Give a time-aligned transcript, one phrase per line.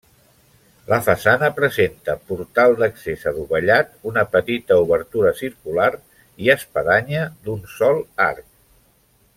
[0.91, 5.91] La façana presenta portal d'accés adovellat, una petita obertura circular
[6.47, 8.49] i espadanya d'un sol arc.